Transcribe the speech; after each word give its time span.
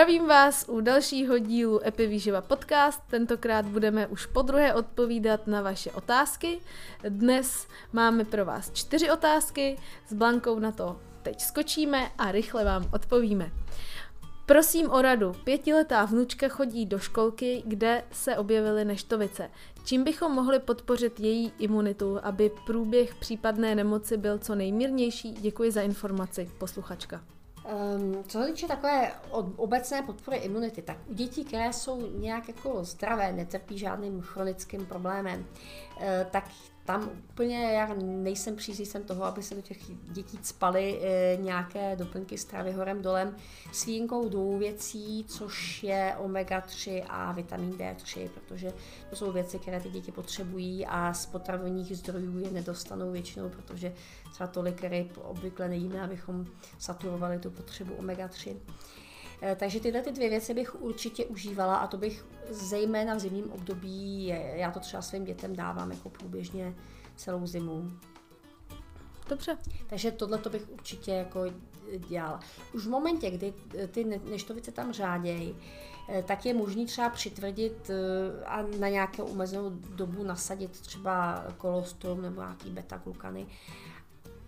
Zdravím 0.00 0.26
vás 0.26 0.64
u 0.68 0.80
dalšího 0.80 1.38
dílu 1.38 1.86
Epivýživa 1.86 2.40
podcast. 2.40 3.02
Tentokrát 3.10 3.66
budeme 3.66 4.06
už 4.06 4.26
po 4.26 4.42
druhé 4.42 4.74
odpovídat 4.74 5.46
na 5.46 5.62
vaše 5.62 5.90
otázky. 5.90 6.58
Dnes 7.08 7.66
máme 7.92 8.24
pro 8.24 8.44
vás 8.44 8.70
čtyři 8.72 9.10
otázky. 9.10 9.76
S 10.06 10.12
Blankou 10.12 10.58
na 10.58 10.72
to 10.72 11.00
teď 11.22 11.40
skočíme 11.40 12.10
a 12.18 12.32
rychle 12.32 12.64
vám 12.64 12.88
odpovíme. 12.92 13.50
Prosím 14.46 14.90
o 14.90 15.02
radu. 15.02 15.32
Pětiletá 15.44 16.04
vnučka 16.04 16.48
chodí 16.48 16.86
do 16.86 16.98
školky, 16.98 17.62
kde 17.66 18.04
se 18.12 18.36
objevily 18.36 18.84
neštovice. 18.84 19.50
Čím 19.84 20.04
bychom 20.04 20.32
mohli 20.32 20.58
podpořit 20.58 21.20
její 21.20 21.52
imunitu, 21.58 22.18
aby 22.22 22.50
průběh 22.66 23.14
případné 23.14 23.74
nemoci 23.74 24.16
byl 24.16 24.38
co 24.38 24.54
nejmírnější? 24.54 25.32
Děkuji 25.32 25.70
za 25.70 25.82
informaci, 25.82 26.50
posluchačka. 26.58 27.20
Um, 27.64 28.24
co 28.24 28.42
se 28.42 28.46
týče 28.46 28.66
takové 28.66 29.12
obecné 29.56 30.02
podpory 30.02 30.36
imunity, 30.36 30.82
tak 30.82 30.96
u 31.06 31.14
dětí, 31.14 31.44
které 31.44 31.72
jsou 31.72 32.18
nějak 32.18 32.48
jako 32.48 32.84
zdravé, 32.84 33.32
netrpí 33.32 33.78
žádným 33.78 34.20
chronickým 34.20 34.86
problémem, 34.86 35.40
uh, 35.40 36.04
tak 36.30 36.44
tam 36.90 37.10
úplně 37.28 37.72
já 37.72 37.94
nejsem 38.02 38.56
příznivcem 38.56 39.02
toho, 39.02 39.24
aby 39.24 39.42
se 39.42 39.54
do 39.54 39.60
těch 39.60 39.78
dětí 40.12 40.38
spaly 40.42 41.00
e, 41.02 41.36
nějaké 41.36 41.96
doplňky 41.96 42.38
stravy 42.38 42.72
horem 42.72 43.02
dolem 43.02 43.36
s 43.72 43.84
výjimkou 43.84 44.28
dvou 44.28 44.58
věcí, 44.58 45.24
což 45.28 45.82
je 45.82 46.16
omega-3 46.18 47.04
a 47.08 47.32
vitamin 47.32 47.70
D3, 47.70 48.28
protože 48.28 48.72
to 49.10 49.16
jsou 49.16 49.32
věci, 49.32 49.58
které 49.58 49.80
ty 49.80 49.90
děti 49.90 50.12
potřebují 50.12 50.86
a 50.86 51.14
z 51.14 51.26
potravinových 51.26 51.96
zdrojů 51.96 52.38
je 52.38 52.50
nedostanou 52.50 53.12
většinou, 53.12 53.48
protože 53.48 53.92
třeba 54.32 54.46
tolik 54.46 54.84
ryb 54.84 55.18
obvykle 55.22 55.68
nejíme, 55.68 56.02
abychom 56.02 56.46
saturovali 56.78 57.38
tu 57.38 57.50
potřebu 57.50 57.94
omega-3. 57.94 58.56
E, 59.42 59.56
takže 59.56 59.80
tyhle 59.80 60.02
ty 60.02 60.12
dvě 60.12 60.28
věci 60.28 60.54
bych 60.54 60.82
určitě 60.82 61.24
užívala 61.24 61.76
a 61.76 61.86
to 61.86 61.96
bych 61.96 62.26
zejména 62.50 63.14
v 63.14 63.18
zimním 63.18 63.52
období, 63.52 64.26
já 64.54 64.70
to 64.70 64.80
třeba 64.80 65.02
svým 65.02 65.24
dětem 65.24 65.56
dávám 65.56 65.90
jako 65.90 66.10
průběžně 66.10 66.74
celou 67.16 67.46
zimu. 67.46 67.90
Dobře. 69.28 69.56
Takže 69.86 70.10
tohle 70.10 70.38
to 70.38 70.50
bych 70.50 70.70
určitě 70.70 71.10
jako 71.10 71.44
dělala. 72.08 72.40
Už 72.74 72.86
v 72.86 72.90
momentě, 72.90 73.30
kdy 73.30 73.54
ty 73.90 74.04
neštovice 74.04 74.72
tam 74.72 74.92
řádějí, 74.92 75.56
e, 76.08 76.22
tak 76.22 76.46
je 76.46 76.54
možný 76.54 76.86
třeba 76.86 77.10
přitvrdit 77.10 77.90
a 78.46 78.62
na 78.78 78.88
nějakou 78.88 79.24
omezenou 79.24 79.70
dobu 79.70 80.22
nasadit 80.22 80.70
třeba 80.70 81.44
kolostrum 81.56 82.22
nebo 82.22 82.40
nějaký 82.40 82.70
beta-glukany 82.70 83.46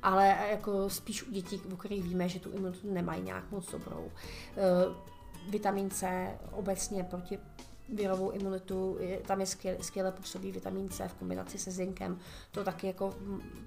ale 0.03 0.36
jako 0.50 0.91
spíš 0.91 1.22
u 1.22 1.31
dětí, 1.31 1.56
u 1.72 1.77
kterých 1.77 2.05
víme, 2.05 2.28
že 2.28 2.41
tu 2.41 2.50
imunitu 2.50 2.92
nemají 2.92 3.22
nějak 3.22 3.50
moc 3.50 3.70
dobrou. 3.70 4.11
E, 4.11 4.61
vitamin 5.50 5.91
C 5.91 6.28
obecně 6.53 7.05
proti 7.05 7.39
virovou 7.89 8.30
imunitu, 8.30 8.98
tam 9.27 9.41
je 9.41 9.47
skvěle, 9.47 9.78
skvěle 9.80 10.12
působí 10.12 10.53
vitamin 10.53 10.89
C 10.89 11.08
v 11.08 11.14
kombinaci 11.14 11.58
se 11.58 11.70
zinkem. 11.70 12.19
To 12.50 12.64
taky 12.64 12.86
jako 12.86 13.14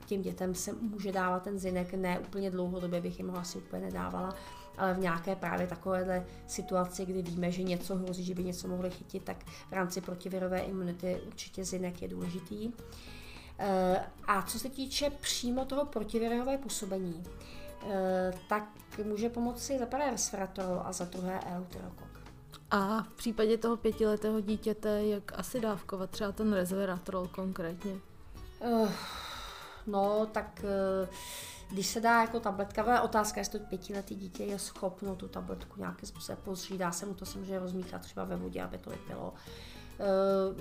těm 0.05 0.21
dětem 0.21 0.55
se 0.55 0.73
může 0.73 1.11
dávat 1.11 1.43
ten 1.43 1.59
zinek, 1.59 1.93
ne 1.93 2.19
úplně 2.19 2.51
dlouhodobě 2.51 3.01
bych 3.01 3.19
jim 3.19 3.29
ho 3.29 3.37
asi 3.37 3.57
úplně 3.57 3.81
nedávala, 3.81 4.35
ale 4.77 4.93
v 4.93 4.99
nějaké 4.99 5.35
právě 5.35 5.67
takovéhle 5.67 6.25
situaci, 6.47 7.05
kdy 7.05 7.21
víme, 7.21 7.51
že 7.51 7.63
něco 7.63 7.95
hrozí, 7.95 8.23
že 8.23 8.35
by 8.35 8.43
něco 8.43 8.67
mohli 8.67 8.91
chytit, 8.91 9.23
tak 9.23 9.45
v 9.69 9.71
rámci 9.71 10.01
protivirové 10.01 10.59
imunity 10.59 11.21
určitě 11.27 11.65
zinek 11.65 12.01
je 12.01 12.07
důležitý. 12.07 12.71
Eh, 12.73 13.24
a 14.27 14.41
co 14.41 14.59
se 14.59 14.69
týče 14.69 15.09
přímo 15.09 15.65
toho 15.65 15.85
protivirové 15.85 16.57
působení, 16.57 17.23
eh, 17.89 18.33
tak 18.49 18.63
může 19.03 19.29
pomoci 19.29 19.79
za 19.79 19.85
prvé 19.85 20.11
resveratrol 20.11 20.81
a 20.85 20.93
za 20.93 21.05
druhé 21.05 21.39
euterokok. 21.57 22.07
A 22.71 23.03
v 23.03 23.13
případě 23.13 23.57
toho 23.57 23.77
pětiletého 23.77 24.41
dítěte, 24.41 25.05
jak 25.05 25.39
asi 25.39 25.59
dávkovat 25.59 26.09
třeba 26.09 26.31
ten 26.31 26.53
resveratrol 26.53 27.27
konkrétně? 27.27 27.93
Uh, 28.59 28.89
no, 29.87 30.25
tak 30.25 30.61
uh, 30.63 31.09
když 31.71 31.87
se 31.87 32.01
dá 32.01 32.21
jako 32.21 32.39
tabletka, 32.39 32.83
ale 32.83 33.01
otázka, 33.01 33.41
jestli 33.41 33.59
to 33.59 33.65
pětiletý 33.65 34.15
dítě 34.15 34.43
je 34.43 34.59
schopno 34.59 35.15
tu 35.15 35.27
tabletku 35.27 35.79
nějakým 35.79 36.09
způsobem 36.09 36.41
pozřít, 36.43 36.77
dá 36.77 36.91
se 36.91 37.05
mu 37.05 37.13
to 37.13 37.25
samozřejmě 37.25 37.59
rozmíchat 37.59 38.01
třeba 38.01 38.25
ve 38.25 38.35
vodě, 38.35 38.63
aby 38.63 38.77
to 38.77 38.89
vypilo. 38.89 39.31
Uh, 39.31 39.37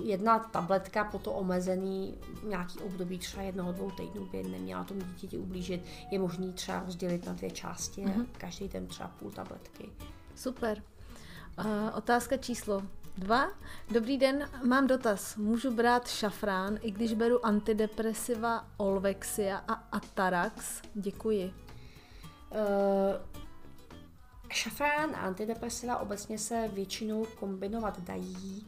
jedna 0.03 0.39
tabletka 0.39 1.03
po 1.03 1.19
to 1.19 1.31
omezený 1.31 2.17
nějaký 2.43 2.79
období 2.79 3.17
třeba 3.19 3.43
jednoho, 3.43 3.71
dvou 3.71 3.91
týdnů 3.91 4.25
by 4.25 4.43
neměla 4.43 4.83
tomu 4.83 5.01
dítěti 5.01 5.37
ublížit. 5.37 5.85
Je 6.11 6.19
možný 6.19 6.53
třeba 6.53 6.83
rozdělit 6.85 7.25
na 7.25 7.33
dvě 7.33 7.51
části, 7.51 8.05
mm-hmm. 8.05 8.25
každý 8.37 8.67
den 8.67 8.87
třeba 8.87 9.09
půl 9.09 9.31
tabletky. 9.31 9.89
Super. 10.35 10.83
Uh, 11.59 11.65
otázka 11.93 12.37
číslo 12.37 12.83
dva. 13.17 13.47
Dobrý 13.91 14.17
den, 14.17 14.49
mám 14.63 14.87
dotaz. 14.87 15.35
Můžu 15.37 15.71
brát 15.71 16.07
šafrán, 16.07 16.77
i 16.81 16.91
když 16.91 17.13
beru 17.13 17.45
antidepresiva 17.45 18.67
Olvexia 18.77 19.57
a 19.57 19.73
Atarax? 19.73 20.81
Děkuji. 20.93 21.53
Uh, 22.49 22.59
šafrán 24.49 25.15
a 25.15 25.19
antidepresiva 25.19 25.97
obecně 25.97 26.37
se 26.37 26.69
většinou 26.73 27.25
kombinovat 27.39 28.01
dají. 28.01 28.67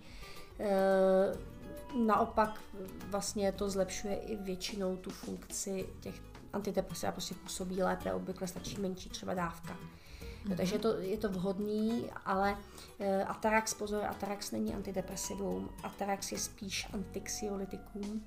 Uh, 0.60 2.06
naopak 2.06 2.60
vlastně 3.08 3.52
to 3.52 3.70
zlepšuje 3.70 4.16
i 4.16 4.36
většinou 4.36 4.98
tu 4.98 5.10
funkci 5.10 5.86
těch 6.02 6.22
antidepresiva, 6.54 7.12
prostě 7.12 7.36
působí 7.36 7.84
lépe, 7.84 8.14
obvykle 8.14 8.48
stačí 8.48 8.82
menší 8.82 9.10
třeba 9.10 9.34
dávka. 9.34 9.74
Mm-hmm. 9.74 10.58
Takže 10.58 10.76
je 10.76 10.80
to, 10.80 10.98
je 10.98 11.18
to 11.18 11.30
vhodný, 11.30 12.10
ale 12.26 12.52
uh, 12.54 13.06
Atarax, 13.28 13.74
pozor, 13.74 14.06
Atarax 14.06 14.52
není 14.52 14.74
antidepresivum, 14.74 15.70
Atarax 15.84 16.32
je 16.32 16.38
spíš 16.38 16.88
antixiolitikum, 16.94 18.26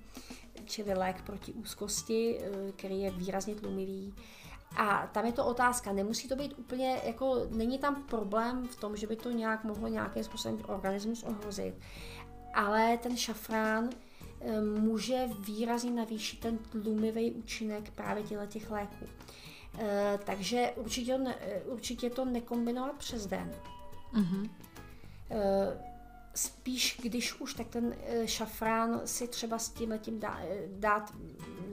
čili 0.64 0.94
lék 0.94 1.22
proti 1.22 1.52
úzkosti, 1.52 2.40
uh, 2.40 2.70
který 2.70 3.00
je 3.00 3.10
výrazně 3.10 3.54
tlumivý. 3.54 4.14
A 4.76 5.06
tam 5.06 5.26
je 5.26 5.32
to 5.32 5.46
otázka, 5.46 5.92
nemusí 5.92 6.28
to 6.28 6.36
být 6.36 6.54
úplně, 6.58 7.00
jako 7.04 7.46
není 7.50 7.78
tam 7.78 8.02
problém 8.02 8.68
v 8.68 8.76
tom, 8.76 8.96
že 8.96 9.06
by 9.06 9.16
to 9.16 9.30
nějak 9.30 9.64
mohlo 9.64 9.88
nějakým 9.88 10.24
způsobem 10.24 10.58
organismus 10.66 11.22
ohrozit, 11.22 11.74
ale 12.54 12.96
ten 12.96 13.16
šafrán 13.16 13.90
eh, 14.40 14.60
může 14.60 15.28
výrazně 15.38 15.90
navýšit 15.90 16.40
ten 16.40 16.58
tlumivý 16.58 17.32
účinek 17.32 17.90
právě 17.90 18.22
těch 18.46 18.70
léků. 18.70 19.06
Eh, 19.78 20.18
takže 20.24 20.72
určitě, 20.76 21.18
eh, 21.40 21.60
určitě 21.64 22.10
to 22.10 22.24
nekombinovat 22.24 22.96
přes 22.96 23.26
den. 23.26 23.52
Mm-hmm. 24.14 24.50
Spíš, 26.34 27.00
když 27.02 27.40
už, 27.40 27.54
tak 27.54 27.68
ten 27.68 27.96
šafrán 28.24 29.00
si 29.04 29.28
třeba 29.28 29.58
s 29.58 29.68
tím 29.68 29.90
letím 29.90 30.20
dá, 30.20 30.40
dát 30.66 31.14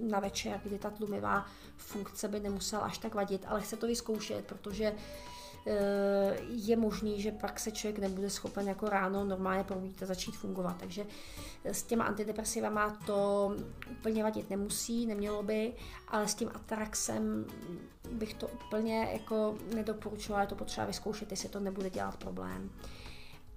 na 0.01 0.19
večer, 0.19 0.61
kdy 0.63 0.79
ta 0.79 0.89
tlumivá 0.89 1.45
funkce 1.77 2.27
by 2.27 2.39
nemusela 2.39 2.81
až 2.81 2.97
tak 2.97 3.15
vadit, 3.15 3.45
ale 3.47 3.61
chce 3.61 3.77
to 3.77 3.87
vyzkoušet, 3.87 4.45
protože 4.45 4.93
je 6.49 6.75
možný, 6.75 7.21
že 7.21 7.31
pak 7.31 7.59
se 7.59 7.71
člověk 7.71 7.99
nebude 7.99 8.29
schopen 8.29 8.67
jako 8.67 8.89
ráno 8.89 9.25
normálně 9.25 9.63
probudit 9.63 10.03
a 10.03 10.05
začít 10.05 10.35
fungovat. 10.35 10.75
Takže 10.79 11.05
s 11.63 11.83
těma 11.83 12.05
antidepresivama 12.05 12.97
to 13.05 13.51
úplně 13.91 14.23
vadit 14.23 14.49
nemusí, 14.49 15.05
nemělo 15.05 15.43
by, 15.43 15.73
ale 16.07 16.27
s 16.27 16.35
tím 16.35 16.49
Ataraxem 16.53 17.45
bych 18.11 18.33
to 18.33 18.47
úplně 18.47 19.09
jako 19.13 19.55
nedoporučovala, 19.75 20.41
je 20.41 20.47
to 20.47 20.55
potřeba 20.55 20.87
vyzkoušet, 20.87 21.31
jestli 21.31 21.49
to 21.49 21.59
nebude 21.59 21.89
dělat 21.89 22.17
problém. 22.17 22.69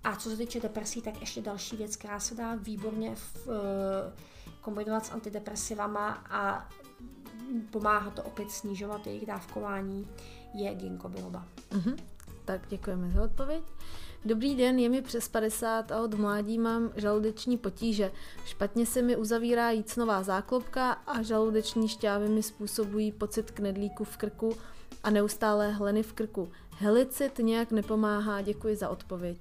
A 0.05 0.17
co 0.17 0.31
se 0.31 0.37
týče 0.37 0.61
depresí, 0.61 1.03
tak 1.03 1.21
ještě 1.21 1.43
další 1.43 1.77
věc, 1.77 1.97
která 1.97 2.21
se 2.21 2.35
dá 2.35 2.55
výborně 2.55 3.15
v, 3.15 3.49
eh, 3.49 4.13
kombinovat 4.61 5.07
s 5.07 5.11
antidepresivama 5.11 6.25
a 6.31 6.69
pomáhá 7.71 8.11
to 8.11 8.23
opět 8.23 8.51
snižovat 8.51 9.07
jejich 9.07 9.27
dávkování, 9.27 10.09
je 10.55 10.75
ginkgo 10.75 11.09
biloba. 11.09 11.47
Mm-hmm. 11.71 11.97
Tak 12.45 12.69
děkujeme 12.69 13.11
za 13.11 13.23
odpověď. 13.23 13.63
Dobrý 14.25 14.57
den, 14.57 14.79
je 14.79 14.89
mi 14.89 15.03
přes 15.03 15.29
50 15.29 15.93
a 15.93 16.01
od 16.01 16.15
mládí 16.15 16.59
mám 16.59 16.93
žaludeční 16.97 17.59
potíže. 17.59 18.13
Špatně 18.45 18.87
se 18.87 19.03
mi 19.03 19.17
uzavírá 19.17 19.71
jícnová 19.71 20.23
záklopka 20.23 20.93
a 20.93 21.23
žaludeční 21.23 21.89
šťávy 21.89 22.29
mi 22.29 22.43
způsobují 22.43 23.13
pocit 23.13 23.51
knedlíku 23.51 24.05
v 24.05 24.17
krku 24.17 24.57
a 25.03 25.11
neustále 25.11 25.73
hleny 25.73 26.03
v 26.03 26.13
krku. 26.13 26.53
Helicit 26.71 27.39
nějak 27.39 27.73
nepomáhá, 27.73 28.41
děkuji 28.43 28.77
za 28.77 28.89
odpověď. 28.89 29.39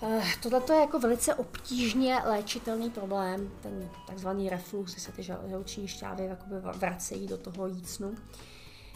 Uh, 0.00 0.24
Tohle 0.42 0.62
je 0.72 0.80
jako 0.80 0.98
velice 0.98 1.34
obtížně 1.34 2.18
léčitelný 2.24 2.90
problém, 2.90 3.50
ten 3.60 3.90
takzvaný 4.06 4.48
reflux, 4.48 4.92
kdy 4.92 5.00
se 5.00 5.12
ty 5.12 5.22
žaludeční 5.22 5.88
šťávy 5.88 6.30
vracejí 6.74 7.26
do 7.26 7.38
toho 7.38 7.66
jícnu. 7.66 8.14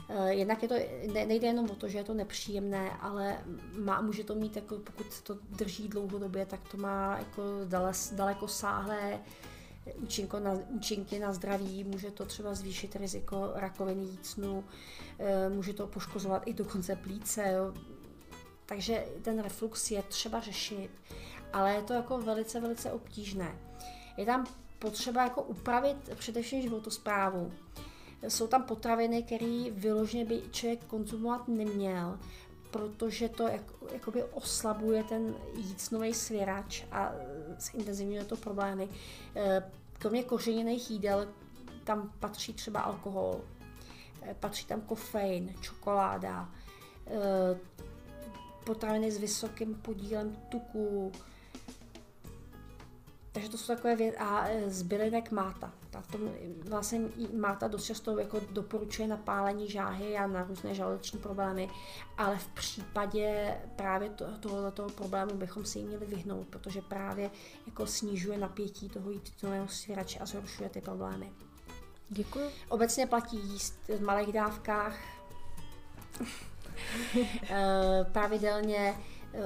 Eh, 0.08 0.34
jednak 0.34 0.62
je 0.62 0.68
to, 0.68 0.74
nejde 1.12 1.46
jenom 1.46 1.70
o 1.70 1.74
to, 1.74 1.88
že 1.88 1.98
je 1.98 2.04
to 2.04 2.14
nepříjemné, 2.14 2.90
ale 2.90 3.38
má, 3.78 4.00
může 4.00 4.24
to 4.24 4.34
mít, 4.34 4.56
jako, 4.56 4.78
pokud 4.78 5.20
to 5.20 5.38
drží 5.50 5.88
dlouhodobě, 5.88 6.46
tak 6.46 6.60
to 6.68 6.76
má 6.76 7.18
jako 7.18 7.42
dale, 7.64 7.92
daleko 8.12 8.48
sáhlé 8.48 9.20
účinko 9.96 10.40
na, 10.40 10.52
účinky 10.68 11.18
na 11.18 11.32
zdraví, 11.32 11.84
může 11.84 12.10
to 12.10 12.24
třeba 12.24 12.54
zvýšit 12.54 12.96
riziko 12.96 13.52
rakoviny 13.54 14.02
jícnu, 14.02 14.64
eh, 15.18 15.48
může 15.48 15.72
to 15.72 15.86
poškozovat 15.86 16.42
i 16.46 16.54
dokonce 16.54 16.96
plíce. 16.96 17.52
Jo. 17.52 17.74
Takže 18.66 19.04
ten 19.22 19.42
reflux 19.42 19.90
je 19.90 20.02
třeba 20.02 20.40
řešit, 20.40 20.90
ale 21.52 21.74
je 21.74 21.82
to 21.82 21.92
jako 21.92 22.18
velice, 22.18 22.60
velice 22.60 22.92
obtížné. 22.92 23.58
Je 24.16 24.26
tam 24.26 24.46
potřeba 24.78 25.22
jako 25.22 25.42
upravit 25.42 25.96
především 26.14 26.62
životosprávu. 26.62 27.52
Jsou 28.28 28.46
tam 28.46 28.62
potraviny, 28.62 29.22
které 29.22 29.64
vyloženě 29.70 30.24
by 30.24 30.42
člověk 30.50 30.84
konzumovat 30.84 31.48
neměl, 31.48 32.18
protože 32.70 33.28
to 33.28 33.48
jako, 33.48 33.86
jakoby 33.92 34.24
oslabuje 34.24 35.04
ten 35.04 35.34
jícnový 35.56 36.14
svěrač 36.14 36.84
a 36.92 37.12
zintenzivňuje 37.58 38.24
to 38.24 38.36
problémy. 38.36 38.88
E, 39.36 39.70
kromě 39.98 40.22
kořeněných 40.22 40.90
jídel 40.90 41.28
tam 41.84 42.12
patří 42.20 42.52
třeba 42.52 42.80
alkohol, 42.80 43.40
e, 44.22 44.34
patří 44.34 44.66
tam 44.66 44.80
kofein, 44.80 45.54
čokoláda, 45.60 46.48
e, 47.06 47.58
potraviny 48.64 49.10
s 49.10 49.18
vysokým 49.18 49.74
podílem 49.74 50.36
tuku, 50.48 51.12
takže 53.32 53.48
to 53.48 53.58
jsou 53.58 53.74
takové 53.74 53.96
věci. 53.96 54.16
A 54.16 54.46
z 54.66 54.82
bylinek 54.82 55.30
máta. 55.30 55.72
Tak 55.90 56.06
to 56.06 56.18
vlastně 56.68 57.00
máta 57.40 57.68
dost 57.68 57.84
často 57.84 58.18
jako 58.18 58.40
doporučuje 58.50 59.08
na 59.08 59.16
pálení 59.16 59.70
žáhy 59.70 60.16
a 60.16 60.26
na 60.26 60.44
různé 60.44 60.74
žaludeční 60.74 61.18
problémy, 61.18 61.70
ale 62.18 62.38
v 62.38 62.46
případě 62.46 63.56
právě 63.76 64.10
to, 64.10 64.26
tohoto 64.40 64.86
problému 64.86 65.34
bychom 65.34 65.64
se 65.64 65.78
jí 65.78 65.84
měli 65.84 66.06
vyhnout, 66.06 66.46
protože 66.46 66.82
právě 66.82 67.30
jako 67.66 67.86
snižuje 67.86 68.38
napětí 68.38 68.88
toho 68.88 69.10
jícnového 69.10 69.68
svěrače 69.68 70.18
a 70.18 70.26
zhoršuje 70.26 70.68
ty 70.68 70.80
problémy. 70.80 71.32
Děkuji. 72.08 72.50
Obecně 72.68 73.06
platí 73.06 73.36
jíst 73.36 73.74
v 73.88 74.02
malých 74.02 74.32
dávkách, 74.32 74.96
pravidelně 78.12 78.94
eh, 79.34 79.40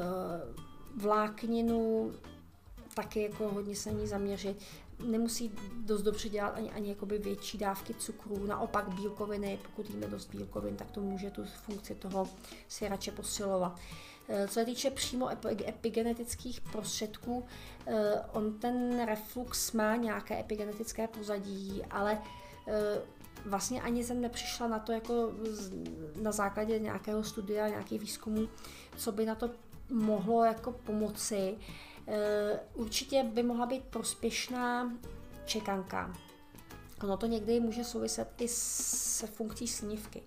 vlákninu, 0.97 2.13
taky 2.95 3.23
jako 3.23 3.49
hodně 3.49 3.77
se 3.77 3.93
ní 3.93 4.07
zaměřit. 4.07 4.63
Nemusí 5.05 5.53
dost 5.85 6.03
dobře 6.03 6.29
dělat 6.29 6.49
ani, 6.49 6.71
ani 6.71 6.89
jakoby 6.89 7.19
větší 7.19 7.59
dávky 7.59 7.95
cukru, 7.95 8.47
naopak 8.47 8.89
bílkoviny, 8.89 9.59
pokud 9.63 9.91
jíme 9.91 10.07
dost 10.07 10.31
bílkovin, 10.31 10.77
tak 10.77 10.91
to 10.91 11.01
může 11.01 11.31
tu 11.31 11.45
funkci 11.45 11.95
toho 11.95 12.29
svěrače 12.69 13.13
posilovat. 13.13 13.79
Eh, 14.29 14.49
co 14.49 14.55
se 14.55 14.65
týče 14.65 14.91
přímo 14.91 15.29
epigenetických 15.69 16.61
prostředků, 16.61 17.47
eh, 17.87 18.21
on 18.33 18.59
ten 18.59 19.05
reflux 19.07 19.73
má 19.73 19.97
nějaké 19.97 20.41
epigenetické 20.41 21.09
pozadí, 21.09 21.83
ale 21.91 22.19
eh, 22.69 23.01
vlastně 23.47 23.83
ani 23.83 24.05
jsem 24.05 24.21
nepřišla 24.21 24.69
na 24.69 24.79
to 24.79 24.93
jako 24.93 25.33
na 26.23 26.33
základě 26.33 26.79
nějakého 26.79 27.25
studia, 27.25 27.69
nějakých 27.69 28.01
výzkumů, 28.01 28.49
co 28.97 29.13
by 29.13 29.27
na 29.27 29.35
to 29.35 29.51
mohlo 29.91 30.45
jako 30.45 30.73
pomoci. 30.73 31.57
Eh, 32.09 32.61
určitě 32.75 33.23
by 33.23 33.43
mohla 33.43 33.67
být 33.67 33.85
prospěšná 33.85 34.93
čekanka. 35.45 36.17
Ono 37.03 37.17
to 37.17 37.27
někdy 37.27 37.61
může 37.61 37.85
souviset 37.85 38.29
i 38.41 38.49
se 38.49 39.27
funkcí 39.27 39.69
slinivky. 39.69 40.23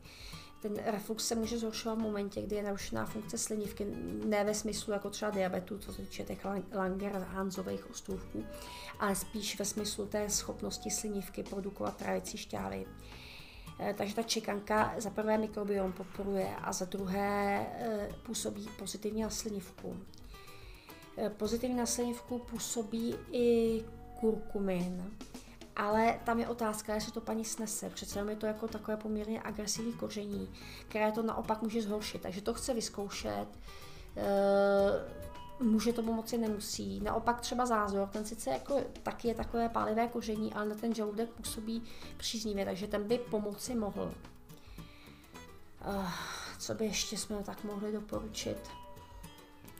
Ten 0.61 0.75
reflux 0.85 1.27
se 1.27 1.35
může 1.35 1.57
zhoršovat 1.57 1.97
v 1.97 2.01
momentě, 2.01 2.41
kdy 2.41 2.55
je 2.55 2.63
narušená 2.63 3.05
funkce 3.05 3.37
slinivky, 3.37 3.85
ne 4.25 4.43
ve 4.43 4.53
smyslu 4.53 4.93
jako 4.93 5.09
třeba 5.09 5.31
diabetu, 5.31 5.77
co 5.77 5.93
se 5.93 6.01
týče 6.01 6.23
těch 6.23 6.45
Langerhansových 6.71 7.89
ostrůvků, 7.89 8.45
ale 8.99 9.15
spíš 9.15 9.59
ve 9.59 9.65
smyslu 9.65 10.05
té 10.05 10.29
schopnosti 10.29 10.91
slinivky 10.91 11.43
produkovat 11.43 11.97
trávicí 11.97 12.37
šťávy. 12.37 12.85
Eh, 13.79 13.93
takže 13.97 14.15
ta 14.15 14.23
čekanka 14.23 14.93
za 14.97 15.09
prvé 15.09 15.37
mikrobiom 15.37 15.93
podporuje 15.93 16.55
a 16.61 16.73
za 16.73 16.85
druhé 16.85 17.65
eh, 17.79 18.09
působí 18.23 18.69
pozitivně 18.79 19.23
na 19.23 19.29
slinivku. 19.29 19.97
Eh, 21.17 21.29
pozitivní 21.29 21.75
na 21.75 21.85
slinivku 21.85 22.39
působí 22.39 23.15
i 23.31 23.81
kurkumin, 24.19 25.11
ale 25.79 26.19
tam 26.23 26.39
je 26.39 26.47
otázka, 26.47 26.93
jestli 26.93 27.11
to 27.11 27.21
paní 27.21 27.45
snese. 27.45 27.89
Přece 27.89 28.25
je 28.29 28.35
to 28.35 28.45
jako 28.45 28.67
takové 28.67 28.97
poměrně 28.97 29.41
agresivní 29.43 29.93
koření, 29.93 30.49
které 30.87 31.11
to 31.11 31.23
naopak 31.23 31.61
může 31.61 31.81
zhoršit. 31.81 32.21
Takže 32.21 32.41
to 32.41 32.53
chce 32.53 32.73
vyzkoušet. 32.73 33.47
Eh, 34.17 35.63
může 35.63 35.93
to 35.93 36.03
pomoci, 36.03 36.37
nemusí. 36.37 36.99
Naopak 36.99 37.41
třeba 37.41 37.65
zázor, 37.65 38.07
ten 38.07 38.25
sice 38.25 38.49
jako 38.49 38.81
taky 39.03 39.27
je 39.27 39.35
takové 39.35 39.69
pálivé 39.69 40.07
koření, 40.07 40.53
ale 40.53 40.65
na 40.65 40.75
ten 40.75 40.95
žaludek 40.95 41.29
působí 41.29 41.83
příznivě, 42.17 42.65
takže 42.65 42.87
ten 42.87 43.03
by 43.03 43.17
pomoci 43.17 43.75
mohl. 43.75 44.13
Uh, 45.87 46.11
co 46.59 46.73
by 46.73 46.85
ještě 46.85 47.17
jsme 47.17 47.43
tak 47.43 47.63
mohli 47.63 47.91
doporučit? 47.91 48.78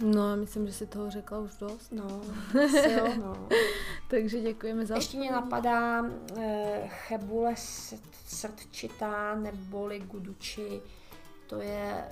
No, 0.04 0.38
myslím, 0.38 0.68
že 0.68 0.74
si 0.74 0.88
toho 0.88 1.12
řekla 1.12 1.40
už 1.40 1.56
dost. 1.60 1.92
No, 1.92 2.22
jo, 2.90 3.14
no. 3.18 3.50
Takže 4.10 4.42
děkujeme 4.42 4.86
za 4.86 4.96
Ještě 4.96 5.18
mě 5.18 5.32
napadá 5.32 6.06
eh, 6.40 6.88
chebule 6.88 7.56
srdčitá 8.26 9.36
neboli 9.36 10.00
guduči. 10.00 10.82
To 11.48 11.62
je 11.62 12.04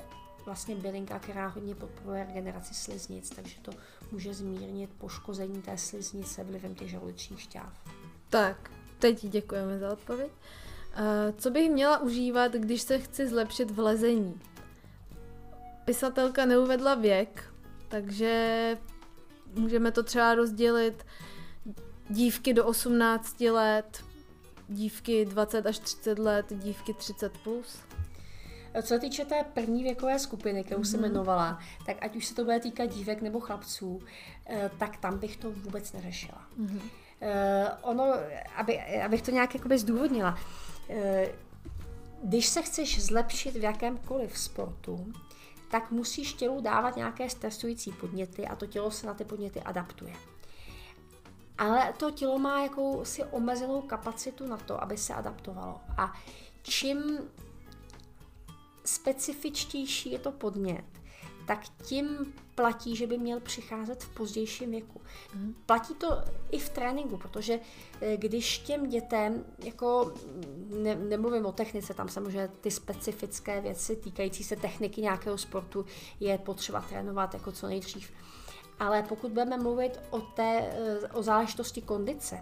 vlastně 0.45 0.75
bylinka, 0.75 1.19
která 1.19 1.47
hodně 1.47 1.75
podporuje 1.75 2.25
regeneraci 2.25 2.73
sliznic, 2.73 3.29
takže 3.29 3.55
to 3.61 3.71
může 4.11 4.33
zmírnit 4.33 4.89
poškození 4.97 5.61
té 5.61 5.77
sliznice 5.77 6.43
vlivem 6.43 6.75
těch 6.75 6.89
žaludečních 6.89 7.41
šťáv. 7.41 7.73
Tak, 8.29 8.71
teď 8.99 9.25
děkujeme 9.25 9.79
za 9.79 9.93
odpověď. 9.93 10.31
Uh, 10.31 11.35
co 11.37 11.49
bych 11.49 11.71
měla 11.71 11.97
užívat, 11.97 12.51
když 12.51 12.81
se 12.81 12.99
chci 12.99 13.27
zlepšit 13.27 13.71
v 13.71 13.79
lezení? 13.79 14.41
Pisatelka 15.85 16.45
neuvedla 16.45 16.95
věk, 16.95 17.53
takže 17.87 18.77
můžeme 19.55 19.91
to 19.91 20.03
třeba 20.03 20.35
rozdělit 20.35 21.05
dívky 22.09 22.53
do 22.53 22.65
18 22.65 23.41
let, 23.41 24.03
dívky 24.67 25.25
20 25.25 25.65
až 25.65 25.79
30 25.79 26.19
let, 26.19 26.45
dívky 26.49 26.93
30 26.93 27.37
plus. 27.37 27.79
Co 28.81 28.87
se 28.87 28.99
týče 28.99 29.25
té 29.25 29.43
první 29.53 29.83
věkové 29.83 30.19
skupiny, 30.19 30.63
kterou 30.63 30.81
mm-hmm. 30.81 30.91
jsem 30.91 30.99
mhm. 30.99 31.09
jmenovala, 31.09 31.59
tak 31.85 31.97
ať 32.01 32.15
už 32.15 32.25
se 32.25 32.35
to 32.35 32.43
bude 32.43 32.59
týkat 32.59 32.85
dívek 32.85 33.21
nebo 33.21 33.39
chlapců, 33.39 34.01
eh, 34.45 34.71
tak 34.77 34.97
tam 34.97 35.19
bych 35.19 35.37
to 35.37 35.51
vůbec 35.51 35.93
neřešila. 35.93 36.47
Mm-hmm. 36.59 36.81
Ono, 37.81 38.13
aby, 38.55 38.79
abych 38.79 39.21
to 39.21 39.31
nějak 39.31 39.55
jakoby 39.55 39.77
zdůvodnila, 39.77 40.39
eh, 40.89 41.27
když 42.23 42.47
se 42.47 42.61
chceš 42.61 43.05
zlepšit 43.05 43.55
v 43.55 43.63
jakémkoliv 43.63 44.37
sportu, 44.37 45.13
tak 45.67 45.91
musíš 45.91 46.33
tělu 46.33 46.61
dávat 46.61 46.95
nějaké 46.95 47.29
stresující 47.29 47.91
podněty 47.91 48.47
a 48.47 48.55
to 48.55 48.65
tělo 48.65 48.91
se 48.91 49.07
na 49.07 49.13
ty 49.13 49.25
podněty 49.25 49.61
adaptuje. 49.61 50.13
Ale 51.57 51.93
to 51.97 52.11
tělo 52.11 52.39
má 52.39 52.63
jakousi 52.63 53.23
omezenou 53.23 53.81
kapacitu 53.81 54.47
na 54.47 54.57
to, 54.57 54.83
aby 54.83 54.97
se 54.97 55.13
adaptovalo. 55.13 55.81
A 55.97 56.13
čím 56.63 57.19
specifičtější 58.85 60.11
je 60.11 60.19
to 60.19 60.31
podnět, 60.31 60.85
tak 61.47 61.63
tím 61.83 62.33
platí, 62.55 62.95
že 62.95 63.07
by 63.07 63.17
měl 63.17 63.39
přicházet 63.39 64.03
v 64.03 64.09
pozdějším 64.09 64.71
věku. 64.71 65.01
Mm. 65.35 65.55
Platí 65.65 65.95
to 65.95 66.07
i 66.51 66.59
v 66.59 66.69
tréninku, 66.69 67.17
protože 67.17 67.59
eh, 68.01 68.17
když 68.17 68.59
těm 68.59 68.89
dětem, 68.89 69.45
jako 69.63 70.13
ne, 70.69 70.95
nemluvím 70.95 71.45
o 71.45 71.51
technice, 71.51 71.93
tam 71.93 72.09
samozřejmě 72.09 72.47
ty 72.61 72.71
specifické 72.71 73.61
věci 73.61 73.95
týkající 73.95 74.43
se 74.43 74.55
techniky 74.55 75.01
nějakého 75.01 75.37
sportu 75.37 75.85
je 76.19 76.37
potřeba 76.37 76.81
trénovat 76.81 77.33
jako 77.33 77.51
co 77.51 77.67
nejdřív. 77.67 78.11
Ale 78.79 79.03
pokud 79.03 79.31
budeme 79.31 79.57
mluvit 79.57 79.99
o, 80.09 80.21
té, 80.21 80.59
eh, 80.59 81.07
o 81.07 81.23
záležitosti 81.23 81.81
kondice, 81.81 82.39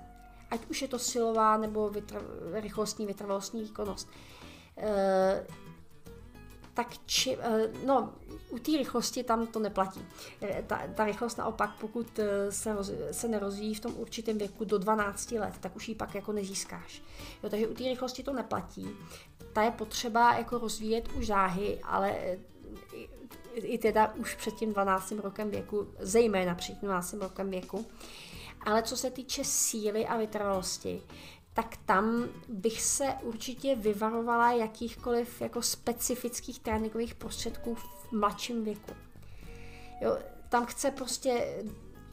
ať 0.52 0.66
už 0.70 0.82
je 0.82 0.88
to 0.88 1.00
silová 1.00 1.58
nebo 1.58 1.90
vytr- 1.90 2.26
rychlostní, 2.54 3.06
vytrvalostní 3.06 3.62
výkonnost, 3.62 4.10
eh, 4.78 5.48
tak 6.76 6.88
či, 7.06 7.38
eh, 7.42 7.72
no, 7.86 8.14
u 8.50 8.60
té 8.60 8.72
rychlosti 8.72 9.24
tam 9.24 9.48
to 9.48 9.60
neplatí. 9.60 10.06
Eh, 10.42 10.64
ta, 10.68 10.82
ta 10.96 11.06
rychlost 11.06 11.38
naopak, 11.38 11.70
pokud 11.80 12.20
eh, 12.20 12.52
se, 12.52 12.74
roz, 12.74 12.92
se 13.12 13.28
nerozvíjí 13.28 13.76
v 13.76 13.80
tom 13.80 13.94
určitém 13.98 14.38
věku 14.38 14.66
do 14.66 14.78
12 14.78 15.32
let, 15.32 15.54
tak 15.60 15.76
už 15.76 15.90
ji 15.90 15.96
pak 15.96 16.16
jako 16.16 16.32
nezískáš. 16.32 17.02
Jo, 17.44 17.50
takže 17.50 17.68
u 17.68 17.74
té 17.74 17.84
rychlosti 17.84 18.24
to 18.24 18.34
neplatí. 18.34 18.90
Ta 19.54 19.64
je 19.64 19.72
potřeba 19.72 20.38
jako 20.38 20.58
rozvíjet 20.58 21.08
už 21.18 21.28
záhy, 21.28 21.80
ale 21.84 22.38
i, 23.54 23.78
teda 23.78 24.14
už 24.14 24.36
před 24.36 24.56
tím 24.56 24.74
12. 24.74 25.12
rokem 25.12 25.50
věku, 25.50 25.88
zejména 26.00 26.56
před 26.56 26.80
tím 26.80 26.88
12. 26.88 27.14
rokem 27.14 27.50
věku. 27.50 27.86
Ale 28.66 28.84
co 28.84 28.98
se 28.98 29.12
týče 29.12 29.44
síly 29.44 30.06
a 30.06 30.18
vytrvalosti, 30.18 31.02
tak 31.56 31.78
tam 31.86 32.30
bych 32.50 32.82
se 32.82 33.14
určitě 33.22 33.76
vyvarovala 33.76 34.52
jakýchkoliv 34.52 35.42
jako 35.42 35.62
specifických 35.62 36.60
tréninkových 36.60 37.16
prostředků 37.16 37.76
v 37.76 38.12
mladším 38.12 38.64
věku. 38.64 38.94
Jo, 40.02 40.18
tam 40.50 40.66
chce 40.66 40.92
prostě 40.92 41.64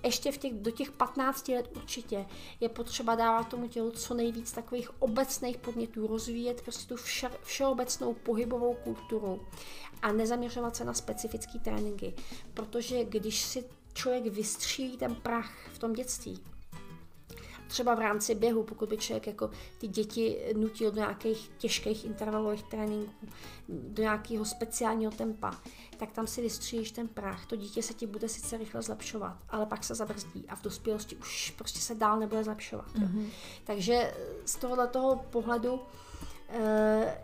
ještě 0.05 0.33
v 0.33 0.39
těch, 0.39 0.53
do 0.53 0.71
těch 0.71 0.91
15 0.91 1.49
let 1.49 1.71
určitě 1.77 2.27
je 2.61 2.69
potřeba 2.69 3.15
dávat 3.15 3.49
tomu 3.49 3.69
tělu 3.69 3.91
co 3.91 4.15
nejvíc 4.15 4.53
takových 4.53 5.03
obecných 5.03 5.57
podnětů, 5.57 6.07
rozvíjet 6.07 6.63
prostě 6.63 6.89
tu 6.89 6.97
vše, 6.97 7.31
všeobecnou 7.43 8.15
pohybovou 8.15 8.75
kulturu 8.75 9.47
a 10.03 10.13
nezaměřovat 10.13 10.77
se 10.77 10.85
na 10.85 10.95
specifické 10.95 11.59
tréninky, 11.59 12.15
protože 12.55 13.05
když 13.05 13.41
si 13.41 13.65
člověk 13.95 14.27
vystřílí 14.27 14.97
ten 14.97 15.15
prach 15.15 15.69
v 15.73 15.79
tom 15.79 15.93
dětství, 15.93 16.52
třeba 17.73 17.95
v 17.95 17.99
rámci 17.99 18.35
běhu, 18.35 18.63
pokud 18.63 18.89
by 18.89 18.97
člověk 18.97 19.27
jako 19.27 19.51
ty 19.79 19.89
děti 19.89 20.39
nutil 20.57 20.91
do 20.91 20.97
nějakých 20.97 21.51
těžkých 21.59 22.05
intervalových 22.05 22.63
tréninků, 22.63 23.27
do 23.69 24.03
nějakého 24.03 24.45
speciálního 24.45 25.13
tempa, 25.13 25.61
tak 25.97 26.13
tam 26.13 26.27
si 26.27 26.43
vystřílíš 26.43 26.91
ten 26.91 27.09
prach. 27.09 27.47
To 27.47 27.57
dítě 27.57 27.83
se 27.83 27.95
ti 27.95 28.07
bude 28.07 28.29
sice 28.29 28.57
rychle 28.57 28.83
zlepšovat, 28.83 29.39
ale 29.49 29.67
pak 29.67 29.85
se 29.85 29.95
zabrzdí 29.95 30.45
a 30.49 30.57
v 30.57 30.63
dospělosti 30.63 31.17
už 31.17 31.55
prostě 31.59 31.81
se 31.81 31.95
dál 31.95 32.19
nebude 32.19 32.45
zlepšovat. 32.45 32.95
Mm-hmm. 32.95 33.27
Takže 33.65 34.15
z 34.45 34.57
tohohle 34.57 34.87
toho 34.87 35.17
pohledu 35.17 35.81
e, 36.49 37.19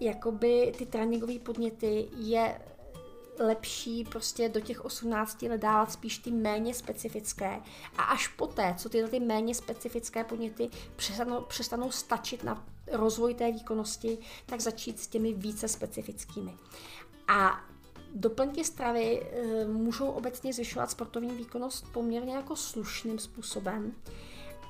jakoby 0.00 0.72
ty 0.78 0.86
tréninkové 0.86 1.38
podněty 1.38 2.08
je 2.16 2.60
lepší 3.40 4.04
prostě 4.04 4.48
do 4.48 4.60
těch 4.60 4.84
18 4.84 5.42
let 5.42 5.60
dávat 5.60 5.92
spíš 5.92 6.18
ty 6.18 6.30
méně 6.30 6.74
specifické 6.74 7.60
a 7.96 8.02
až 8.02 8.28
poté, 8.28 8.74
co 8.78 8.88
tyhle 8.88 9.10
ty 9.10 9.20
méně 9.20 9.54
specifické 9.54 10.24
podněty 10.24 10.70
přestanou, 10.96 11.40
přestanou 11.40 11.90
stačit 11.90 12.44
na 12.44 12.66
rozvoj 12.92 13.34
té 13.34 13.52
výkonnosti, 13.52 14.18
tak 14.46 14.60
začít 14.60 15.00
s 15.00 15.06
těmi 15.06 15.32
více 15.32 15.68
specifickými. 15.68 16.54
A 17.28 17.60
Doplňky 18.14 18.64
stravy 18.64 19.22
e, 19.22 19.64
můžou 19.64 20.06
obecně 20.06 20.52
zvyšovat 20.52 20.90
sportovní 20.90 21.30
výkonnost 21.30 21.92
poměrně 21.92 22.34
jako 22.34 22.56
slušným 22.56 23.18
způsobem, 23.18 23.92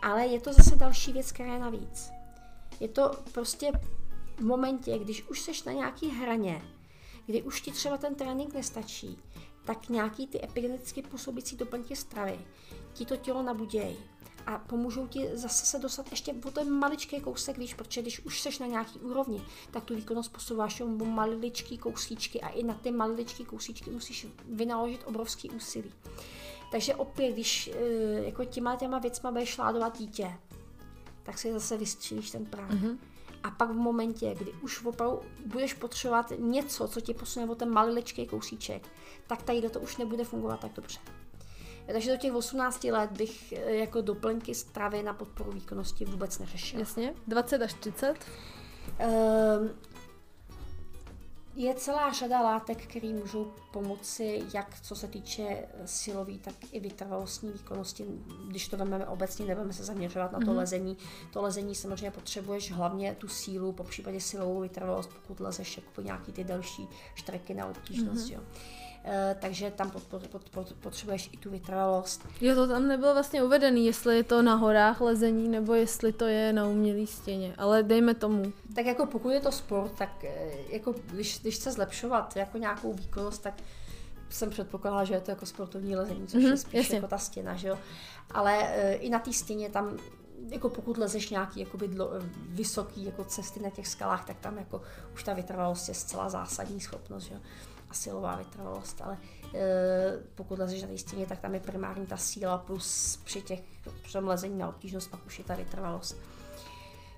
ale 0.02 0.26
je 0.26 0.40
to 0.40 0.52
zase 0.52 0.76
další 0.76 1.12
věc, 1.12 1.32
která 1.32 1.52
je 1.52 1.58
navíc. 1.58 2.10
Je 2.80 2.88
to 2.88 3.10
prostě 3.32 3.72
v 4.36 4.40
momentě, 4.40 4.98
když 4.98 5.28
už 5.28 5.40
seš 5.40 5.62
na 5.62 5.72
nějaký 5.72 6.08
hraně, 6.08 6.62
kdy 7.30 7.42
už 7.42 7.60
ti 7.60 7.72
třeba 7.72 7.96
ten 7.96 8.14
trénink 8.14 8.54
nestačí, 8.54 9.18
tak 9.64 9.88
nějaký 9.88 10.26
ty 10.26 10.44
epigeneticky 10.44 11.02
působící 11.02 11.56
doplňky 11.56 11.96
stravy 11.96 12.38
ti 12.92 13.06
to 13.06 13.16
tělo 13.16 13.42
nabudějí 13.42 13.96
a 14.46 14.58
pomůžou 14.58 15.06
ti 15.06 15.28
zase 15.32 15.66
se 15.66 15.78
dostat 15.78 16.10
ještě 16.10 16.34
o 16.44 16.50
ten 16.50 16.70
maličký 16.70 17.20
kousek 17.20 17.58
víš, 17.58 17.74
protože 17.74 18.02
když 18.02 18.20
už 18.20 18.40
seš 18.40 18.58
na 18.58 18.66
nějaký 18.66 18.98
úrovni, 18.98 19.42
tak 19.70 19.84
tu 19.84 19.96
výkonnost 19.96 20.32
posouváš 20.32 20.80
o 20.80 20.86
maličký 20.86 21.78
kousíčky 21.78 22.40
a 22.40 22.48
i 22.48 22.62
na 22.62 22.74
ty 22.74 22.90
maličký 22.90 23.44
kousíčky 23.44 23.90
musíš 23.90 24.26
vynaložit 24.48 25.00
obrovský 25.04 25.50
úsilí. 25.50 25.92
Takže 26.70 26.94
opět, 26.94 27.32
když 27.32 27.70
eh, 27.74 28.24
jako 28.24 28.44
těma 28.44 28.76
těma 28.76 28.98
věcma 28.98 29.30
budeš 29.30 29.48
šládovat 29.48 29.98
dítě, 29.98 30.32
tak 31.22 31.38
si 31.38 31.52
zase 31.52 31.76
vystřílíš 31.76 32.30
ten 32.30 32.46
prach. 32.46 32.70
Mm-hmm. 32.70 32.98
A 33.42 33.50
pak 33.50 33.70
v 33.70 33.74
momentě, 33.74 34.34
kdy 34.38 34.52
už 34.52 34.84
opravdu 34.84 35.20
budeš 35.46 35.74
potřebovat 35.74 36.32
něco, 36.38 36.88
co 36.88 37.00
ti 37.00 37.14
posune 37.14 37.46
o 37.50 37.54
ten 37.54 37.70
maličký 37.70 38.26
kousíček, 38.26 38.88
tak 39.26 39.42
tady 39.42 39.70
to 39.70 39.80
už 39.80 39.96
nebude 39.96 40.24
fungovat 40.24 40.60
tak 40.60 40.72
dobře. 40.72 41.00
Takže 41.92 42.12
do 42.12 42.16
těch 42.16 42.34
18 42.34 42.84
let 42.84 43.10
bych 43.10 43.52
eh, 43.52 43.74
jako 43.74 44.00
doplňky 44.00 44.54
stravy 44.54 45.02
na 45.02 45.14
podporu 45.14 45.52
výkonnosti 45.52 46.04
vůbec 46.04 46.38
neřešila. 46.38 46.80
Jasně, 46.80 47.14
20 47.26 47.62
až 47.62 47.74
30? 47.74 48.08
Um, 48.08 48.16
ehm, 48.98 49.70
je 51.60 51.74
celá 51.74 52.12
řada 52.12 52.40
látek, 52.40 52.86
které 52.86 53.08
můžou 53.08 53.52
pomoci, 53.70 54.42
jak 54.54 54.80
co 54.80 54.96
se 54.96 55.08
týče 55.08 55.64
silový, 55.84 56.38
tak 56.38 56.54
i 56.72 56.80
vytrvalostní 56.80 57.52
výkonnosti. 57.52 58.04
Když 58.48 58.68
to 58.68 58.76
vezmeme 58.76 59.06
obecně, 59.06 59.46
nebudeme 59.46 59.72
se 59.72 59.84
zaměřovat 59.84 60.32
na 60.32 60.38
to 60.38 60.44
mm-hmm. 60.44 60.56
lezení. 60.56 60.96
To 61.32 61.42
lezení 61.42 61.74
samozřejmě 61.74 62.10
potřebuješ 62.10 62.72
hlavně 62.72 63.14
tu 63.14 63.28
sílu, 63.28 63.72
po 63.72 63.84
případě 63.84 64.20
silovou 64.20 64.60
vytrvalost, 64.60 65.10
pokud 65.14 65.40
lezeš 65.40 65.76
jako 65.76 66.02
nějaký 66.02 66.32
ty 66.32 66.44
další 66.44 66.88
štreky 67.14 67.54
na 67.54 67.66
obtížnost. 67.66 68.26
Mm-hmm. 68.26 68.34
Jo. 68.34 68.40
Eh, 69.04 69.36
takže 69.40 69.70
tam 69.70 69.90
podpor, 69.90 70.20
pod, 70.20 70.48
pod, 70.48 70.72
potřebuješ 70.72 71.30
i 71.32 71.36
tu 71.36 71.50
vytrvalost. 71.50 72.28
Jo, 72.40 72.54
to 72.54 72.66
tam 72.68 72.88
nebylo 72.88 73.12
vlastně 73.12 73.42
uvedený, 73.42 73.86
jestli 73.86 74.16
je 74.16 74.22
to 74.22 74.42
na 74.42 74.54
horách 74.54 75.00
lezení, 75.00 75.48
nebo 75.48 75.74
jestli 75.74 76.12
to 76.12 76.26
je 76.26 76.52
na 76.52 76.66
umělé 76.66 77.06
stěně, 77.06 77.54
ale 77.58 77.82
dejme 77.82 78.14
tomu. 78.14 78.52
Tak 78.74 78.86
jako 78.86 79.06
pokud 79.06 79.30
je 79.30 79.40
to 79.40 79.52
sport, 79.52 79.92
tak 79.98 80.24
eh, 80.24 80.50
jako 80.70 80.94
když, 81.06 81.40
když 81.40 81.54
chce 81.54 81.72
zlepšovat 81.72 82.36
jako 82.36 82.58
nějakou 82.58 82.92
výkonnost, 82.92 83.42
tak 83.42 83.54
jsem 84.30 84.50
předpokládala, 84.50 85.04
že 85.04 85.14
je 85.14 85.20
to 85.20 85.30
jako 85.30 85.46
sportovní 85.46 85.96
lezení, 85.96 86.26
což 86.26 86.44
mm-hmm, 86.44 86.50
je 86.50 86.56
spíš 86.56 86.74
jasně. 86.74 86.96
jako 86.96 87.08
ta 87.08 87.18
stěna, 87.18 87.56
že 87.56 87.68
jo. 87.68 87.78
Ale 88.30 88.58
e, 88.58 88.94
i 88.94 89.10
na 89.10 89.18
té 89.18 89.32
stěně 89.32 89.70
tam 89.70 89.98
jako 90.50 90.68
pokud 90.68 90.98
lezeš 90.98 91.30
nějaký 91.30 91.60
jakoby 91.60 91.88
dlo, 91.88 92.10
vysoký 92.48 93.04
jako 93.04 93.24
cesty 93.24 93.60
na 93.60 93.70
těch 93.70 93.88
skalách, 93.88 94.24
tak 94.24 94.36
tam 94.40 94.58
jako 94.58 94.82
už 95.14 95.22
ta 95.22 95.34
vytrvalost 95.34 95.88
je 95.88 95.94
zcela 95.94 96.28
zásadní 96.28 96.80
schopnost, 96.80 97.24
že 97.24 97.34
jo 97.34 97.40
a 97.90 97.94
silová 97.94 98.36
vytrvalost, 98.36 99.00
ale 99.00 99.18
e, 99.54 100.18
pokud 100.34 100.58
lezeš 100.58 100.82
na 100.82 100.88
té 100.88 100.98
stěně, 100.98 101.26
tak 101.26 101.38
tam 101.38 101.54
je 101.54 101.60
primární 101.60 102.06
ta 102.06 102.16
síla 102.16 102.58
plus 102.58 103.20
při 103.24 103.42
těch 103.42 103.62
při 104.02 104.18
lezení 104.18 104.58
na 104.58 104.68
obtížnost 104.68 105.10
pak 105.10 105.26
už 105.26 105.38
je 105.38 105.44
ta 105.44 105.54
vytrvalost. 105.54 106.16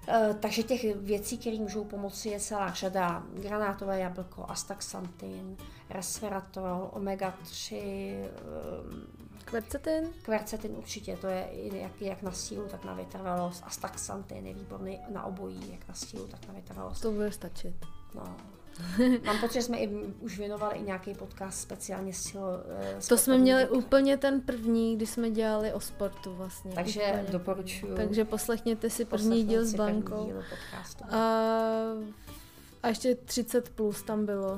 E, 0.08 0.34
takže 0.40 0.62
těch 0.62 0.96
věcí, 0.96 1.38
které 1.38 1.58
můžou 1.58 1.84
pomoci, 1.84 2.28
je 2.28 2.40
celá 2.40 2.72
řada. 2.72 3.22
Granátové 3.34 4.00
jablko, 4.00 4.44
astaxantin, 4.48 5.56
resveratrol, 5.90 6.90
omega-3, 6.92 7.76
e, 7.76 8.28
Kvercetin? 9.44 10.12
Kvercetin 10.22 10.70
určitě, 10.76 11.16
to 11.16 11.26
je 11.26 11.48
jak, 11.72 12.02
jak 12.02 12.22
na 12.22 12.32
sílu, 12.32 12.68
tak 12.68 12.84
na 12.84 12.94
vytrvalost. 12.94 13.62
Astaxantin 13.66 14.46
je 14.46 14.54
výborný 14.54 15.00
na 15.08 15.24
obojí, 15.24 15.72
jak 15.72 15.88
na 15.88 15.94
sílu, 15.94 16.26
tak 16.26 16.48
na 16.48 16.54
vytrvalost. 16.54 17.02
To 17.02 17.10
bude 17.10 17.32
stačit. 17.32 17.74
No, 18.14 18.36
Mám 19.24 19.38
pocit, 19.40 19.54
že 19.54 19.62
jsme 19.62 19.78
i, 19.78 19.88
už 20.20 20.38
věnovali 20.38 20.78
i 20.78 20.82
nějaký 20.82 21.14
podcast 21.14 21.60
speciálně 21.60 22.12
s 22.12 22.36
To 23.08 23.16
jsme 23.16 23.38
měli 23.38 23.62
věk. 23.62 23.72
úplně 23.72 24.16
ten 24.16 24.40
první, 24.40 24.96
kdy 24.96 25.06
jsme 25.06 25.30
dělali 25.30 25.72
o 25.72 25.80
sportu 25.80 26.34
vlastně. 26.34 26.72
Takže 26.74 27.02
úplně. 27.02 27.26
doporučuji. 27.30 27.94
Takže 27.94 28.24
poslechněte 28.24 28.90
si 28.90 29.04
první 29.04 29.44
díl 29.44 29.64
s 29.64 29.74
Blankou. 29.74 30.32
A, 31.10 31.18
a 32.82 32.88
ještě 32.88 33.14
30 33.14 33.68
plus 33.68 34.02
tam 34.02 34.26
bylo. 34.26 34.52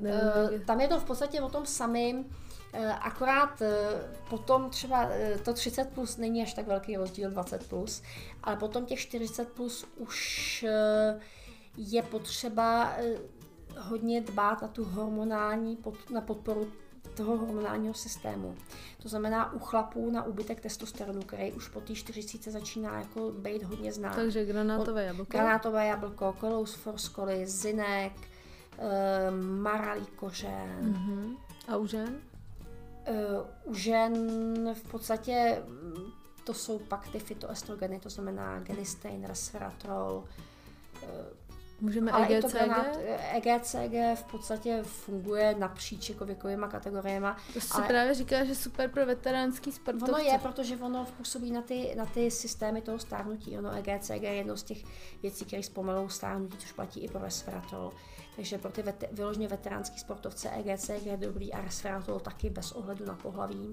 uh, 0.00 0.60
tam 0.66 0.80
je 0.80 0.88
to 0.88 1.00
v 1.00 1.04
podstatě 1.04 1.40
o 1.40 1.48
tom 1.48 1.66
samým, 1.66 2.24
eh, 2.72 2.92
Akorát 2.92 3.62
eh, 3.62 3.76
potom 4.30 4.70
třeba 4.70 5.10
to 5.44 5.52
30 5.54 5.88
plus 5.88 6.16
není 6.16 6.42
až 6.42 6.54
tak 6.54 6.66
velký 6.66 6.96
rozdíl 6.96 7.30
20 7.30 7.68
plus, 7.68 8.02
ale 8.42 8.56
potom 8.56 8.86
těch 8.86 8.98
40 8.98 9.48
plus 9.48 9.86
už 9.96 10.64
je 11.76 12.02
potřeba 12.02 12.96
hodně 13.78 14.20
dbát 14.20 14.62
na 14.62 14.68
tu 14.68 14.84
hormonální, 14.84 15.76
pod, 15.76 16.10
na 16.10 16.20
podporu 16.20 16.68
toho 17.14 17.36
hormonálního 17.36 17.94
systému. 17.94 18.56
To 19.02 19.08
znamená 19.08 19.52
u 19.52 19.58
chlapů 19.58 20.10
na 20.10 20.24
úbytek 20.24 20.60
testosteronu, 20.60 21.22
který 21.22 21.52
už 21.52 21.68
po 21.68 21.80
té 21.80 21.94
40 21.94 22.44
začíná 22.44 22.98
jako 22.98 23.30
být 23.30 23.62
hodně 23.62 23.92
znát. 23.92 24.14
Takže 24.14 24.44
granátové 24.44 25.04
jablko. 25.04 25.30
Granátové 25.30 25.86
jablko, 25.86 26.34
kolous 26.40 26.74
forskoli, 26.74 27.46
zinek, 27.46 28.12
e, 28.78 29.30
maralý 29.40 30.06
kořen. 30.06 30.96
Uh-huh. 30.96 31.36
A 31.68 31.76
u 31.76 31.86
žen? 31.86 32.16
E, 33.04 33.14
u 33.64 33.74
žen 33.74 34.14
v 34.74 34.90
podstatě 34.90 35.62
mm, 35.66 36.12
to 36.44 36.54
jsou 36.54 36.78
pak 36.78 37.08
ty 37.08 37.18
fytoestrogeny, 37.18 38.00
to 38.00 38.10
znamená 38.10 38.60
genistein, 38.60 39.24
resveratrol, 39.24 40.24
e, 41.02 41.06
Můžeme 41.80 42.12
Ale 42.12 42.26
EGCG? 42.26 42.56
EGCG 43.32 43.94
v 44.14 44.24
podstatě 44.30 44.82
funguje 44.82 45.54
napříč 45.58 46.08
jako 46.10 46.24
věkovými 46.24 46.66
kategoriemi. 46.70 47.26
To 47.54 47.60
ale... 47.70 47.88
právě 47.88 48.14
říká, 48.14 48.44
že 48.44 48.54
super 48.54 48.90
pro 48.90 49.06
veteránský 49.06 49.72
sportovce. 49.72 50.12
Ono 50.12 50.24
je, 50.24 50.38
protože 50.38 50.76
ono 50.76 51.06
působí 51.16 51.50
na 51.50 51.62
ty, 51.62 51.94
na 51.96 52.06
ty 52.06 52.30
systémy 52.30 52.82
toho 52.82 52.98
stárnutí. 52.98 53.58
Ono 53.58 53.70
EGCG 53.70 54.10
je 54.10 54.34
jedno 54.34 54.56
z 54.56 54.62
těch 54.62 54.84
věcí, 55.22 55.44
které 55.44 55.62
zpomalou 55.62 56.08
stárnutí, 56.08 56.56
což 56.58 56.72
platí 56.72 57.00
i 57.00 57.08
pro 57.08 57.20
resveratrol. 57.20 57.92
Takže 58.36 58.58
pro 58.58 58.70
ty 58.70 58.82
vet, 58.82 59.04
vyloženě 59.12 59.48
veteránský 59.48 59.98
sportovce 59.98 60.50
EGCG 60.50 61.06
je 61.06 61.16
dobrý 61.16 61.52
a 61.52 61.60
resveratrol 61.60 62.20
taky 62.20 62.50
bez 62.50 62.72
ohledu 62.72 63.06
na 63.06 63.14
pohlaví. 63.14 63.72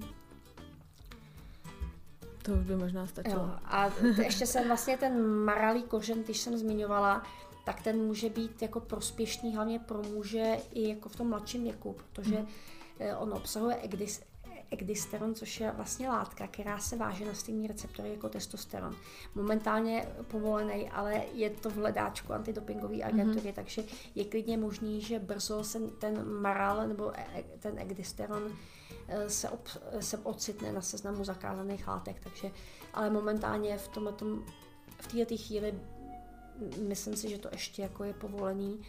To 2.42 2.52
už 2.52 2.66
by 2.66 2.76
možná 2.76 3.08
stačilo. 3.08 3.36
Jo, 3.36 3.52
a 3.66 3.90
ještě 4.24 4.46
jsem 4.46 4.68
vlastně 4.68 4.98
ten 4.98 5.26
maralý 5.26 5.84
kořen, 5.84 6.24
když 6.24 6.38
jsem 6.40 6.58
zmiňovala, 6.58 7.24
tak 7.66 7.82
ten 7.82 7.98
může 7.98 8.30
být 8.30 8.62
jako 8.62 8.80
prospěšný 8.80 9.56
hlavně 9.56 9.80
pro 9.80 10.04
muže 10.04 10.58
i 10.72 10.90
jako 10.90 11.10
v 11.10 11.16
tom 11.16 11.30
mladším 11.30 11.64
věku, 11.64 11.96
protože 12.14 12.38
mm. 12.38 12.48
on 13.20 13.34
obsahuje 13.34 13.76
egdis, 13.76 14.22
egdisteron, 14.72 15.36
což 15.36 15.60
je 15.60 15.72
vlastně 15.72 16.10
látka, 16.10 16.48
která 16.48 16.80
se 16.80 16.96
váže 16.96 17.26
na 17.26 17.34
stejný 17.34 17.68
receptory 17.68 18.10
jako 18.10 18.30
testosteron. 18.30 18.96
Momentálně 19.36 20.08
povolený, 20.28 20.90
ale 20.90 21.24
je 21.34 21.50
to 21.50 21.70
v 21.70 21.76
hledáčku 21.76 22.34
antidopingové 22.34 23.04
agentury, 23.04 23.50
mm-hmm. 23.50 23.54
takže 23.54 23.84
je 24.16 24.26
klidně 24.26 24.58
možný, 24.58 25.02
že 25.02 25.20
brzo 25.20 25.64
se 25.64 25.80
ten 25.80 26.26
maral 26.42 26.88
nebo 26.88 27.20
e, 27.20 27.26
e, 27.36 27.44
ten 27.60 27.80
egdisteron 27.80 28.52
eh, 29.08 29.30
se, 29.30 29.50
ob, 29.50 29.68
se 30.00 30.18
ocitne 30.18 30.72
na 30.72 30.82
seznamu 30.82 31.24
zakázaných 31.24 31.88
látek. 31.88 32.20
Takže, 32.24 32.52
ale 32.94 33.10
momentálně 33.10 33.78
v 33.78 33.88
tomto, 33.88 34.26
v 35.00 35.08
této 35.08 35.38
chvíli 35.38 35.74
myslím 36.80 37.16
si, 37.16 37.30
že 37.30 37.38
to 37.38 37.50
ještě 37.52 37.82
jako 37.82 38.04
je 38.04 38.14
povolený. 38.14 38.82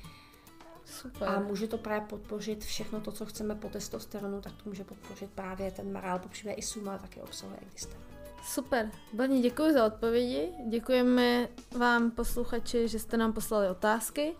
Super. 0.84 1.28
A 1.28 1.40
může 1.40 1.68
to 1.68 1.78
právě 1.78 2.06
podpořit 2.08 2.64
všechno 2.64 3.00
to, 3.00 3.12
co 3.12 3.26
chceme 3.26 3.54
po 3.54 3.68
testosteronu, 3.68 4.40
tak 4.40 4.52
to 4.52 4.62
může 4.70 4.84
podpořit 4.84 5.30
právě 5.30 5.70
ten 5.70 5.92
marál, 5.92 6.18
popřípadě 6.18 6.54
i 6.54 6.62
suma 6.62 6.98
taky 6.98 7.20
obsahuje 7.20 7.58
existent. 7.66 8.06
Super, 8.44 8.90
Blani, 9.12 9.40
děkuji 9.40 9.72
za 9.72 9.86
odpovědi. 9.86 10.52
Děkujeme 10.68 11.48
vám, 11.78 12.10
posluchači, 12.10 12.88
že 12.88 12.98
jste 12.98 13.16
nám 13.16 13.32
poslali 13.32 13.68
otázky. 13.68 14.32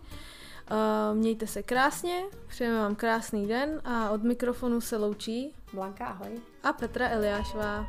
Uh, 0.71 1.17
mějte 1.17 1.47
se 1.47 1.63
krásně, 1.63 2.23
přejeme 2.47 2.77
vám 2.77 2.95
krásný 2.95 3.47
den 3.47 3.81
a 3.83 4.09
od 4.09 4.23
mikrofonu 4.23 4.81
se 4.81 4.97
loučí 4.97 5.53
Blanka, 5.73 6.05
ahoj. 6.05 6.41
a 6.63 6.73
Petra 6.73 7.09
Eliášová. 7.09 7.87